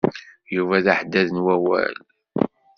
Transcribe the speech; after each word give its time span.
Yuba 0.55 0.77
d 0.83 0.87
aḥeddad 0.91 1.27
n 1.31 1.43
wawal. 1.45 1.95